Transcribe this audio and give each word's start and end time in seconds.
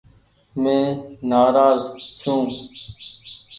مين 0.61 0.87
نآراز 1.29 1.81
ڇون۔ 2.19 2.45